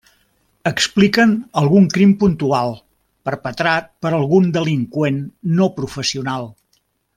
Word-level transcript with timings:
Expliquen 0.69 1.33
algun 1.61 1.85
crim 1.97 2.15
puntual, 2.23 2.73
perpetrat 3.29 3.93
per 4.07 4.13
algun 4.21 4.49
delinqüent 4.57 5.21
no 5.61 5.69
professional. 5.79 6.53